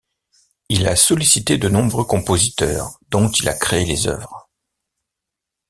[0.69, 4.49] Il a sollicité de nombreux compositeurs dont il a créé les œuvres.